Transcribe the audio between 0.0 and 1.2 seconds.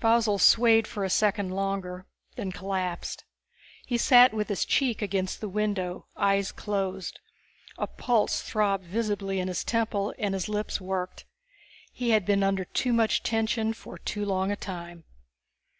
Faussel swayed for a